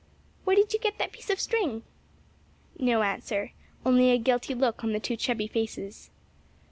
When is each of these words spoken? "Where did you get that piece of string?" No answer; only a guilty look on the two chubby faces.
"Where 0.45 0.55
did 0.55 0.73
you 0.73 0.79
get 0.79 0.97
that 0.97 1.11
piece 1.11 1.29
of 1.29 1.39
string?" 1.39 1.83
No 2.79 3.03
answer; 3.03 3.51
only 3.85 4.09
a 4.09 4.17
guilty 4.17 4.55
look 4.55 4.83
on 4.83 4.93
the 4.93 4.99
two 4.99 5.15
chubby 5.15 5.45
faces. 5.45 6.09